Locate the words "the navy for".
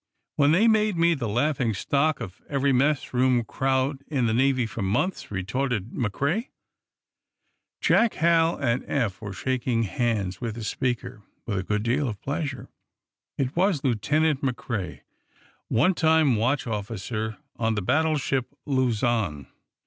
4.25-4.81